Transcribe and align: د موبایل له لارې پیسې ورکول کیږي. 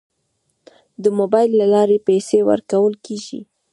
د 1.03 1.05
موبایل 1.17 1.51
له 1.59 1.65
لارې 1.73 1.97
پیسې 2.07 2.37
ورکول 2.49 2.93
کیږي. 3.05 3.39